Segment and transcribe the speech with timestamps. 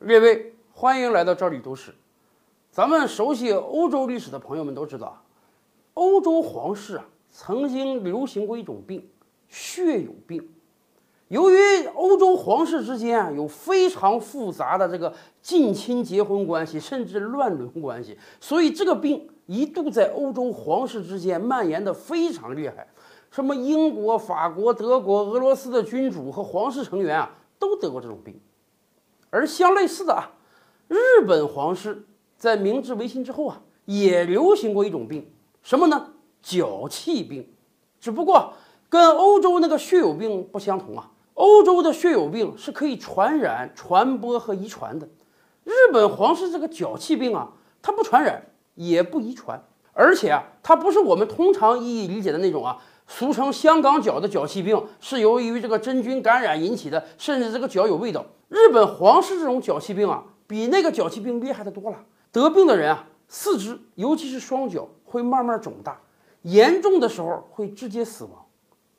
[0.00, 1.92] 列位，欢迎来到这里都市。
[2.70, 5.22] 咱们熟悉欧洲历史的朋友们都知道啊，
[5.94, 9.08] 欧洲皇室啊曾经流行过一种病——
[9.50, 10.48] 血友病。
[11.26, 11.56] 由于
[11.96, 22.86] 欧洲皇室之间啊有非常复杂的这个近亲结婚关系，甚至乱伦关系，所以这个病一度在欧洲皇室之间蔓延的非常厉害。
[23.32, 28.40] 什么英国、法国、德国、俄罗斯的君主和皇室成员啊，都得过这种病。
[29.30, 30.32] 而相类似的啊，
[30.88, 35.30] 日本皇室在明治维新之后啊，也流行过一种病，
[35.62, 36.12] 什么呢？
[36.42, 37.48] 脚气病。
[38.00, 38.52] 只不过
[38.88, 45.08] 跟欧洲那个血友病不相同啊，欧洲的血友病是可以传染、传播和遗传的，
[45.64, 47.52] 日本皇室这个脚气病啊，
[47.82, 52.78] 它不传染，也不遗传，而且啊，它不是我们通常意义理解的那种啊。
[53.10, 58.24] 俗称香港脚的脚气病是由于这个真菌感染引起的，甚至这个脚有味道。
[58.48, 62.04] 日本皇室这种脚气病啊，比那个脚气病厉害的多了。
[62.30, 65.98] 得病的人啊，四肢尤其是双脚会慢慢肿大，
[66.42, 68.44] 严重的时候会直接死亡。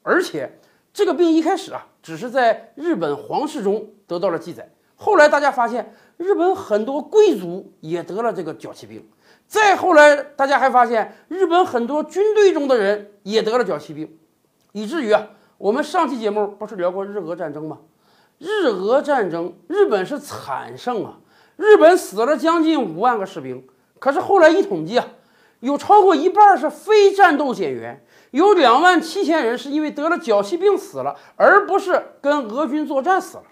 [0.02, 0.60] 而且
[0.92, 9.10] 这个病一开始啊，只是在日本皇室中得到了记载，后来大家发现日本很多贵族也得了这个脚气病。
[9.48, 14.20] 再后来，大家还发现日本很多军队中的人也得了脚气病，
[14.74, 17.80] 以至于啊，我们上期节目不是聊过日俄战争吗？
[18.38, 21.20] 日俄战争，日本是惨胜啊，
[21.56, 23.66] 日本死了将近五万个士兵。
[23.98, 25.08] 可是后来一统计啊，
[25.62, 33.44] 有超过一半是非战斗减员，有两万七千人是因为得了脚气病死了，而不是跟俄军作战死了。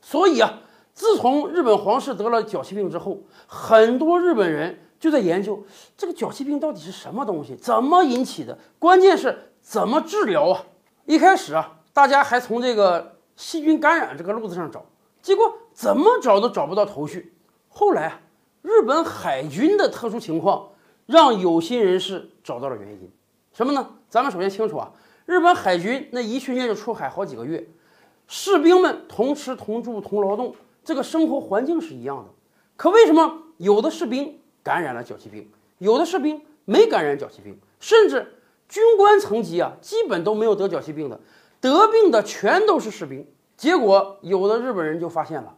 [0.00, 0.60] 所以啊，
[0.96, 4.80] 自从日本皇室得了脚气病之后，很多日本人。
[4.98, 5.62] 就在研究
[5.94, 8.58] 这个脚气病到底是什么东西，怎么引起的？
[8.78, 10.64] 关键是怎么治疗啊？
[11.04, 14.86] 一开始啊，大家还从这个细菌感染这个路子上找，
[15.20, 17.34] 结果怎么找都找不到头绪。
[17.68, 18.20] 后来啊，
[18.62, 20.70] 日本海军的特殊情况
[21.04, 23.12] 让有心人士找到了原因。
[23.52, 23.86] 什么呢？
[24.08, 24.90] 咱们首先清楚啊，
[25.26, 27.68] 日本海军那一去年就出海好几个月，
[28.26, 30.56] 士兵们同吃同住同劳动，
[30.86, 32.30] 这个生活环境是一样的。
[32.76, 34.38] 可为什么有的士兵？
[34.62, 38.34] 感染了脚气病，有的士兵没感染脚气病，甚至
[38.68, 41.20] 军官层级啊，基本都没有得脚气病的，
[41.60, 43.26] 得病的全都是士兵。
[43.56, 45.56] 结果有的日本人就发现了，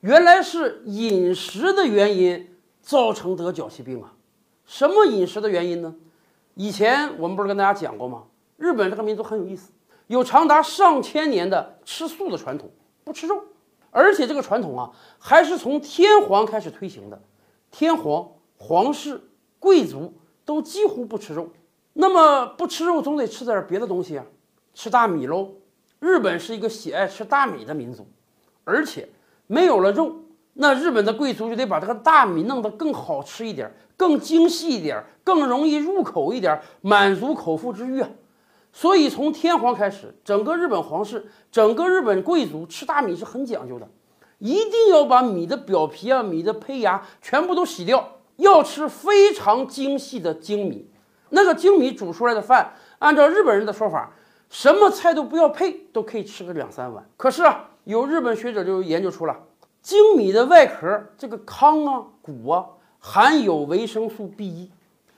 [0.00, 4.12] 原来是饮食的原因造成得脚气病啊。
[4.64, 5.94] 什么饮食的原因呢？
[6.54, 8.24] 以前我们不是跟大家讲过吗？
[8.56, 9.70] 日本这个民族很有意思，
[10.06, 12.70] 有长达上千年的吃素的传统，
[13.04, 13.44] 不吃肉，
[13.96, 17.18] 而且这个传统啊，还是从天皇开始推行的，
[17.70, 18.28] 天皇。
[18.58, 19.20] 皇室、
[19.58, 20.14] 贵族
[20.46, 21.50] 都几乎不吃肉，
[21.92, 24.24] 那么不吃肉总得吃点别的东西啊，
[24.72, 25.50] 吃大米喽。
[25.98, 28.06] 日本是一个喜爱吃大米的民族，
[28.64, 29.10] 而且
[29.46, 30.24] 没有了肉，
[30.54, 38.08] 那日本的贵族就得把这个大米弄得更好吃一点，更精细一点，更容易入口一点，满足口腹之欲啊。
[38.76, 43.88] 所以从天皇开始，整个日本皇室、整个日本贵族吃大米是很讲究的，
[44.36, 48.18] 一定要把米的表皮啊、米的胚芽全部都洗掉。
[48.36, 50.90] 要吃非常精细的精米，
[51.30, 54.12] 那个精米煮出来的饭，按照日本人的说法，
[54.50, 57.08] 什么菜都不要配，都可以吃个两三碗。
[57.16, 59.38] 可是啊，有日本学者就研究出了，
[59.80, 62.66] 精米的外壳这个糠啊、谷啊，
[62.98, 64.70] 含有维生素 B 一，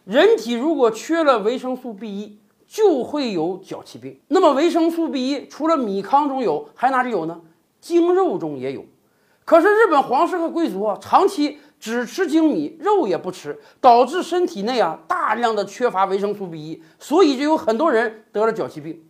[0.05, 4.21] 人体如果缺了维生素 B 一，就会有脚气病。
[4.29, 7.41] 那么维生素 B 一除了米糠中有，还哪里有呢？
[7.81, 8.85] 精肉中也有。
[9.45, 11.59] 可是日本皇室和贵族啊，长期。
[11.81, 19.01] 只吃精米，肉也不吃，导致身体内啊大量的缺乏维生素 B 一，所以就有很多人得了脚气病。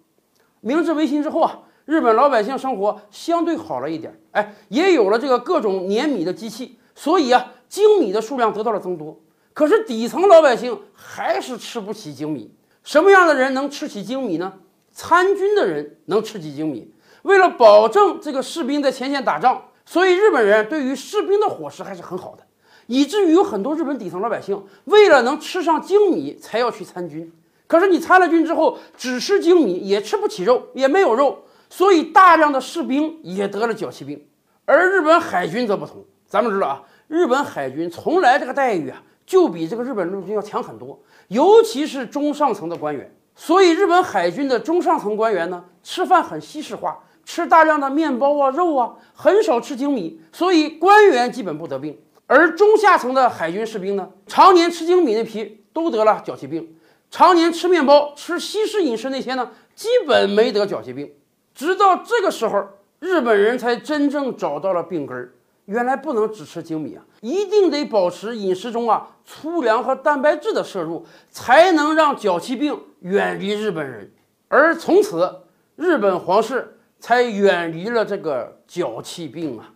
[0.61, 9.19] 明治维新之后啊，日本老百姓生活相对好了一点，哎，也有了这个各种碾米的机器，所以啊精米的数量得到了增多。
[9.55, 12.53] 可是底层老百姓还是吃不起精米。
[12.89, 14.51] 什么样的人能吃起精米呢？
[14.95, 16.91] 参军的人能吃起精米。
[17.21, 22.43] 为了保证这个士兵在前线打仗，所以日本人对于士兵的伙食还是很好的。
[22.87, 27.31] 以至于有很多日本底层老百姓为了能吃上精米才要去参军，
[27.67, 34.27] 可是你参了军之后只吃精米也吃不起肉，也没有肉，所以大量的士兵也得了脚气病。
[34.65, 40.99] 而日本海军则不同，咱们知道啊，日本海军从来这个待遇啊就比这个日本陆军要强很多，
[41.29, 43.15] 尤其是中上层的官员。
[43.37, 51.97] 所以日本海军的中上层官员呢，吃饭很西式化，吃大量的面包啊、肉啊，很少吃精米，所以官员基本不得病。
[52.27, 56.75] 而中下层的海军士兵呢，常年吃精米那批都得了脚气病，
[57.11, 61.13] 常年吃面包、吃西式饮食那些呢，基本没得脚气病。
[61.55, 62.67] 直到这个时候，
[62.99, 65.35] 日本人才真正找到了病根儿，
[65.69, 74.11] 原来不能只吃精米啊，一定得保持饮食中啊粗粮和蛋白质的摄入，才能让脚气病远离日本人。
[74.49, 75.43] 而从此，
[75.77, 79.71] 日本皇室才远离了这个脚气病啊。